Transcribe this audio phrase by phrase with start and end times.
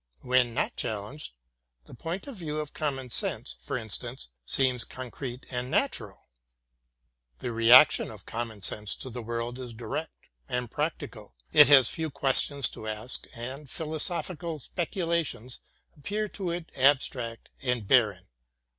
[0.21, 1.33] When not challenged,
[1.85, 6.27] the point of view of common sense, for instance, seems concrete and natural.
[7.37, 12.09] The reaction of common sense to the world is direct and practical, it has few
[12.09, 15.59] questions to ask, and philosophic speculations
[15.95, 18.27] appear to it abstract and barren.